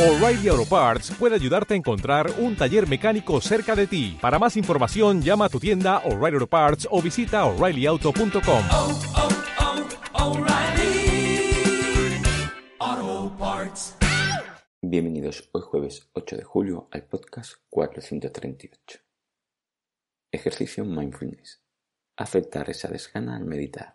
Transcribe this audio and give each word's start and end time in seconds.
O'Reilly 0.00 0.48
Auto 0.48 0.64
Parts 0.64 1.10
puede 1.10 1.34
ayudarte 1.34 1.74
a 1.74 1.76
encontrar 1.76 2.32
un 2.38 2.56
taller 2.56 2.88
mecánico 2.88 3.38
cerca 3.42 3.76
de 3.76 3.86
ti. 3.86 4.16
Para 4.18 4.38
más 4.38 4.56
información, 4.56 5.20
llama 5.20 5.44
a 5.44 5.48
tu 5.50 5.60
tienda 5.60 5.98
O'Reilly 6.06 6.36
Auto 6.36 6.46
Parts 6.46 6.88
o 6.90 7.02
visita 7.02 7.44
oreillyauto.com. 7.44 8.64
oh, 8.72 8.98
oh, 12.78 13.36
Parts. 13.38 13.94
Bienvenidos 14.80 15.50
hoy 15.52 15.60
jueves 15.60 16.08
8 16.14 16.36
de 16.38 16.44
julio 16.44 16.88
al 16.92 17.04
podcast 17.04 17.56
438. 17.68 19.00
Ejercicio 20.32 20.86
Mindfulness. 20.86 21.62
Aceptar 22.16 22.70
esa 22.70 22.88
desgana 22.88 23.36
al 23.36 23.44
meditar. 23.44 23.92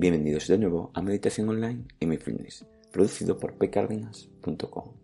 Bienvenidos 0.00 0.48
de 0.48 0.56
nuevo 0.56 0.90
a 0.94 1.02
Meditación 1.02 1.50
Online 1.50 1.84
y 2.00 2.06
Mindfulness, 2.06 2.64
producido 2.90 3.38
por 3.38 3.58
pcardenas.com, 3.58 4.94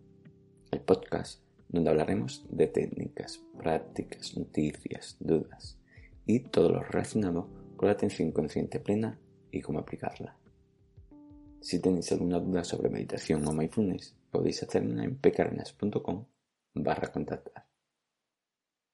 el 0.71 0.81
podcast 0.81 1.43
donde 1.69 1.91
hablaremos 1.91 2.43
de 2.49 2.65
técnicas, 2.65 3.39
prácticas, 3.59 4.35
noticias, 4.35 5.15
dudas 5.19 5.77
y 6.25 6.39
todo 6.39 6.71
lo 6.71 6.81
relacionado 6.81 7.47
con 7.75 7.85
la 7.85 7.93
atención 7.93 8.31
consciente 8.31 8.79
plena 8.79 9.19
y 9.51 9.61
cómo 9.61 9.77
aplicarla. 9.77 10.35
Si 11.61 11.79
tenéis 11.79 12.11
alguna 12.11 12.39
duda 12.39 12.63
sobre 12.63 12.89
meditación 12.89 13.47
o 13.47 13.53
mindfulness, 13.53 14.15
podéis 14.31 14.63
hacerla 14.63 15.03
en 15.03 15.15
pcardenas.com 15.15 16.25
barra 16.73 17.11
contactar. 17.11 17.67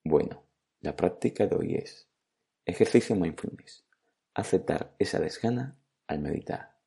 Bueno, 0.03 0.43
la 0.81 0.97
práctica 0.97 1.47
de 1.47 1.55
hoy 1.55 1.75
es 1.75 2.09
ejercicio 2.65 3.15
mindfulness, 3.15 3.85
aceptar 4.33 4.93
esa 4.99 5.21
desgana 5.21 5.79
meditar. 6.19 6.77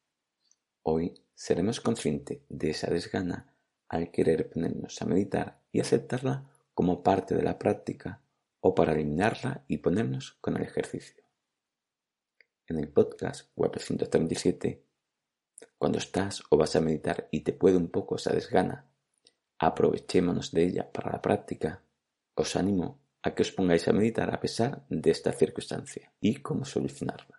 Hoy 0.83 1.15
seremos 1.35 1.81
conscientes 1.81 2.41
de 2.49 2.71
esa 2.71 2.91
desgana 2.91 3.53
al 3.89 4.11
querer 4.11 4.49
ponernos 4.49 5.01
a 5.03 5.07
meditar 5.07 5.61
y 5.73 5.81
aceptarla 5.81 6.49
como 6.75 7.03
parte 7.03 7.35
de 7.35 7.43
la 7.43 7.59
práctica 7.59 8.21
o 8.61 8.75
para 8.75 8.93
eliminarla 8.93 9.65
y 9.69 9.79
ponernos 9.79 10.33
con 10.41 10.57
el 10.57 10.63
ejercicio. 10.63 11.25
En 12.67 12.79
el 12.79 12.89
podcast 12.89 13.51
437, 13.55 14.83
cuando 15.79 15.99
estás 15.99 16.43
o 16.51 16.57
vas 16.57 16.75
a 16.75 16.81
meditar 16.81 17.29
y 17.31 17.41
te 17.41 17.53
puede 17.53 17.77
un 17.77 17.89
poco 17.89 18.17
esa 18.17 18.33
desgana, 18.33 18.87
aprovechémonos 19.59 20.53
de 20.53 20.65
ella 20.65 20.93
para 20.93 21.13
la 21.13 21.23
práctica, 21.23 21.83
os 22.35 22.57
animo 22.57 23.01
a 23.23 23.35
que 23.35 23.43
os 23.43 23.53
pongáis 23.53 23.87
a 23.89 23.93
meditar 23.93 24.33
a 24.35 24.41
pesar 24.41 24.85
de 24.89 25.11
esta 25.11 25.33
circunstancia 25.33 26.13
y 26.21 26.37
cómo 26.37 26.65
solucionarla 26.65 27.36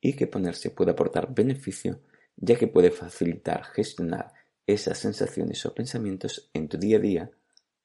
y 0.00 0.14
que 0.14 0.26
ponerse 0.26 0.70
puede 0.70 0.92
aportar 0.92 1.34
beneficio 1.34 2.00
ya 2.40 2.56
que 2.56 2.68
puede 2.68 2.90
facilitar 2.90 3.64
gestionar 3.64 4.32
esas 4.66 4.98
sensaciones 4.98 5.64
o 5.66 5.74
pensamientos 5.74 6.50
en 6.52 6.68
tu 6.68 6.78
día 6.78 6.98
a 6.98 7.00
día 7.00 7.30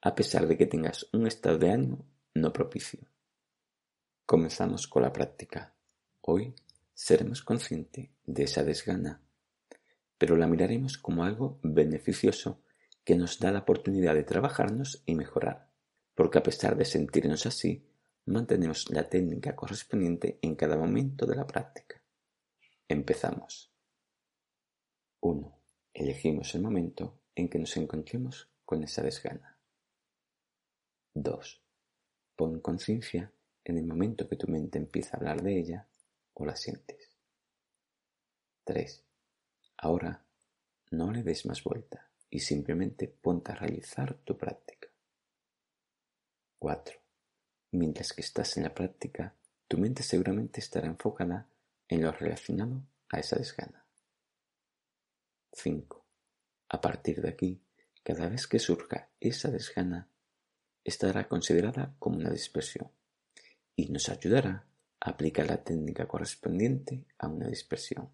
a 0.01 0.15
pesar 0.15 0.47
de 0.47 0.57
que 0.57 0.67
tengas 0.67 1.07
un 1.13 1.27
estado 1.27 1.57
de 1.57 1.71
ánimo 1.71 2.05
no 2.35 2.51
propicio. 2.51 2.99
Comenzamos 4.25 4.87
con 4.87 5.03
la 5.03 5.13
práctica. 5.13 5.73
Hoy 6.21 6.53
seremos 6.93 7.41
conscientes 7.41 8.09
de 8.25 8.43
esa 8.43 8.63
desgana, 8.63 9.21
pero 10.17 10.35
la 10.35 10.47
miraremos 10.47 10.97
como 10.97 11.23
algo 11.23 11.59
beneficioso 11.63 12.61
que 13.03 13.15
nos 13.15 13.39
da 13.39 13.51
la 13.51 13.59
oportunidad 13.59 14.13
de 14.13 14.23
trabajarnos 14.23 15.03
y 15.05 15.15
mejorar, 15.15 15.69
porque 16.15 16.39
a 16.39 16.43
pesar 16.43 16.75
de 16.77 16.85
sentirnos 16.85 17.45
así, 17.45 17.85
mantenemos 18.25 18.89
la 18.89 19.09
técnica 19.09 19.55
correspondiente 19.55 20.37
en 20.41 20.55
cada 20.55 20.77
momento 20.77 21.25
de 21.25 21.35
la 21.35 21.47
práctica. 21.47 22.02
Empezamos. 22.89 23.71
1. 25.21 25.59
Elegimos 25.93 26.53
el 26.53 26.61
momento 26.61 27.21
en 27.33 27.47
que 27.47 27.57
nos 27.57 27.77
encontremos 27.77 28.49
con 28.65 28.83
esa 28.83 29.01
desgana. 29.01 29.57
2. 31.13 31.63
Pon 32.35 32.59
conciencia 32.59 33.31
en 33.63 33.77
el 33.77 33.85
momento 33.85 34.27
que 34.27 34.35
tu 34.35 34.47
mente 34.47 34.79
empieza 34.79 35.15
a 35.15 35.19
hablar 35.19 35.41
de 35.41 35.57
ella 35.57 35.87
o 36.33 36.45
la 36.45 36.57
sientes. 36.57 37.15
3. 38.65 39.05
Ahora 39.77 40.25
no 40.91 41.11
le 41.11 41.23
des 41.23 41.45
más 41.45 41.63
vuelta 41.63 42.11
y 42.29 42.39
simplemente 42.39 43.07
ponte 43.07 43.53
a 43.53 43.55
realizar 43.55 44.15
tu 44.25 44.37
práctica. 44.37 44.89
4. 46.59 46.99
Mientras 47.71 48.11
que 48.11 48.21
estás 48.21 48.57
en 48.57 48.63
la 48.63 48.73
práctica, 48.73 49.35
tu 49.69 49.77
mente 49.77 50.03
seguramente 50.03 50.59
estará 50.59 50.87
enfocada 50.87 51.47
en 51.87 52.01
lo 52.01 52.11
relacionado 52.11 52.83
a 53.09 53.19
esa 53.19 53.37
desgana. 53.37 53.85
5. 55.51 56.05
A 56.69 56.81
partir 56.81 57.21
de 57.21 57.29
aquí, 57.29 57.61
cada 58.03 58.27
vez 58.27 58.47
que 58.47 58.59
surja 58.59 59.09
esa 59.19 59.49
desgana, 59.49 60.09
estará 60.83 61.27
considerada 61.27 61.95
como 61.99 62.17
una 62.17 62.29
dispersión 62.29 62.91
y 63.75 63.89
nos 63.89 64.09
ayudará 64.09 64.67
a 64.99 65.09
aplicar 65.11 65.47
la 65.47 65.63
técnica 65.63 66.07
correspondiente 66.07 67.05
a 67.17 67.27
una 67.27 67.47
dispersión. 67.47 68.09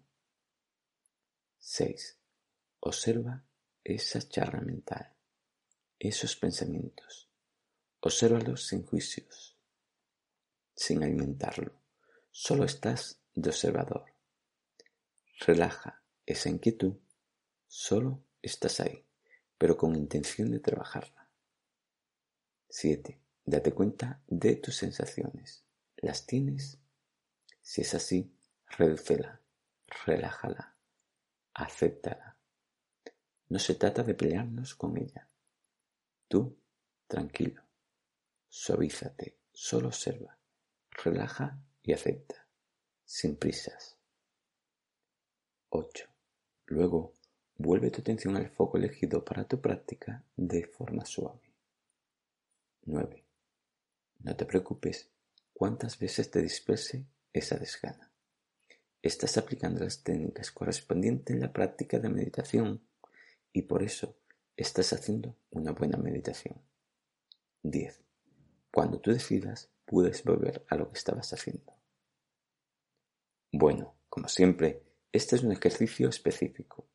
6. 1.58 2.18
Observa 2.80 3.44
esa 3.84 4.20
charla 4.20 4.60
mental, 4.60 5.14
esos 5.98 6.36
pensamientos. 6.36 7.28
Obsérvalos 8.00 8.66
sin 8.66 8.84
juicios, 8.86 9.56
sin 10.74 11.02
alimentarlo. 11.02 11.74
Solo 12.30 12.64
estás 12.64 13.19
de 13.34 13.50
observador. 13.50 14.04
Relaja 15.40 16.02
esa 16.26 16.48
inquietud. 16.48 16.96
Solo 17.66 18.24
estás 18.42 18.80
ahí, 18.80 19.06
pero 19.56 19.76
con 19.76 19.94
intención 19.96 20.50
de 20.50 20.60
trabajarla. 20.60 21.28
7. 22.68 23.20
Date 23.44 23.72
cuenta 23.72 24.22
de 24.26 24.56
tus 24.56 24.76
sensaciones. 24.76 25.64
¿Las 25.96 26.26
tienes? 26.26 26.78
Si 27.60 27.82
es 27.82 27.94
así, 27.94 28.32
redúcela, 28.66 29.40
relájala, 30.06 30.76
acéptala. 31.54 32.36
No 33.48 33.58
se 33.58 33.74
trata 33.74 34.02
de 34.02 34.14
pelearnos 34.14 34.74
con 34.74 34.96
ella. 34.96 35.28
Tú, 36.28 36.56
tranquilo, 37.06 37.62
suavízate, 38.48 39.38
solo 39.52 39.88
observa, 39.88 40.38
relaja 40.90 41.60
y 41.82 41.92
acepta, 41.92 42.46
sin 43.10 43.34
prisas. 43.34 43.98
8. 45.70 46.06
Luego, 46.66 47.12
vuelve 47.56 47.90
tu 47.90 48.02
atención 48.02 48.36
al 48.36 48.50
foco 48.50 48.78
elegido 48.78 49.24
para 49.24 49.48
tu 49.48 49.60
práctica 49.60 50.24
de 50.36 50.64
forma 50.68 51.04
suave. 51.04 51.52
9. 52.84 53.24
No 54.20 54.36
te 54.36 54.44
preocupes 54.44 55.10
cuántas 55.52 55.98
veces 55.98 56.30
te 56.30 56.40
disperse 56.40 57.04
esa 57.32 57.58
desgana. 57.58 58.12
Estás 59.02 59.36
aplicando 59.38 59.82
las 59.82 60.04
técnicas 60.04 60.52
correspondientes 60.52 61.34
en 61.34 61.40
la 61.40 61.52
práctica 61.52 61.98
de 61.98 62.10
meditación 62.10 62.80
y 63.52 63.62
por 63.62 63.82
eso 63.82 64.16
estás 64.56 64.92
haciendo 64.92 65.34
una 65.50 65.72
buena 65.72 65.98
meditación. 65.98 66.62
10. 67.64 68.04
Cuando 68.70 69.00
tú 69.00 69.10
decidas, 69.10 69.68
puedes 69.84 70.22
volver 70.22 70.64
a 70.68 70.76
lo 70.76 70.88
que 70.88 70.96
estabas 70.96 71.32
haciendo. 71.32 71.79
Bueno, 73.52 73.96
como 74.08 74.28
siempre, 74.28 74.84
este 75.10 75.34
es 75.34 75.42
un 75.42 75.50
ejercicio 75.50 76.08
específico. 76.08 76.86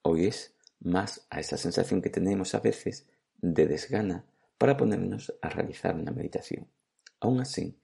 Hoy 0.00 0.26
es 0.26 0.54
más 0.80 1.26
a 1.28 1.40
esa 1.40 1.58
sensación 1.58 2.00
que 2.00 2.08
tenemos 2.08 2.54
a 2.54 2.60
veces 2.60 3.06
de 3.36 3.66
desgana 3.66 4.24
para 4.56 4.78
ponernos 4.78 5.34
a 5.42 5.50
realizar 5.50 5.94
una 5.94 6.10
meditación. 6.10 6.68
Aún 7.20 7.40
así, 7.40 7.78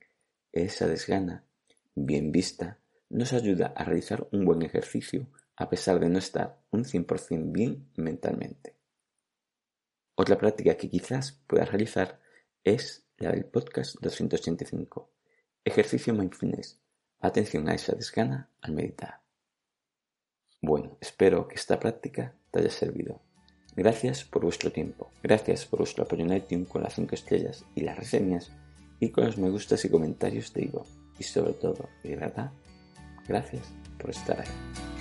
esa 0.50 0.88
desgana, 0.88 1.44
bien 1.94 2.32
vista, 2.32 2.80
nos 3.10 3.34
ayuda 3.34 3.74
a 3.76 3.84
realizar 3.84 4.26
un 4.32 4.46
buen 4.46 4.62
ejercicio 4.62 5.28
a 5.56 5.68
pesar 5.68 6.00
de 6.00 6.08
no 6.08 6.18
estar 6.18 6.58
un 6.70 6.84
100% 6.84 7.52
bien 7.52 7.90
mentalmente. 7.96 8.76
Otra 10.14 10.38
práctica 10.38 10.78
que 10.78 10.88
quizás 10.88 11.32
puedas 11.46 11.68
realizar 11.68 12.18
es 12.64 13.04
la 13.18 13.30
del 13.30 13.44
podcast 13.44 13.96
285, 14.00 15.10
ejercicio 15.64 16.14
mindfulness, 16.14 16.80
atención 17.26 17.68
a 17.68 17.74
esa 17.74 17.94
desgana 17.94 18.50
al 18.60 18.72
meditar. 18.72 19.20
Bueno, 20.60 20.96
espero 21.00 21.48
que 21.48 21.56
esta 21.56 21.78
práctica 21.78 22.34
te 22.50 22.60
haya 22.60 22.70
servido. 22.70 23.20
Gracias 23.76 24.24
por 24.24 24.42
vuestro 24.42 24.70
tiempo, 24.70 25.10
gracias 25.22 25.66
por 25.66 25.80
vuestro 25.80 26.04
apoyo 26.04 26.24
en 26.24 26.32
iTunes 26.32 26.68
con 26.68 26.82
las 26.82 26.94
5 26.94 27.14
estrellas 27.14 27.64
y 27.74 27.80
las 27.80 27.98
reseñas 27.98 28.52
y 29.00 29.10
con 29.10 29.24
los 29.24 29.36
me 29.36 29.50
gustas 29.50 29.84
y 29.84 29.90
comentarios 29.90 30.52
de 30.52 30.64
Ivo. 30.64 30.86
Y 31.18 31.24
sobre 31.24 31.54
todo, 31.54 31.88
de 32.02 32.16
verdad, 32.16 32.52
gracias 33.26 33.72
por 33.98 34.10
estar 34.10 34.40
ahí. 34.40 34.93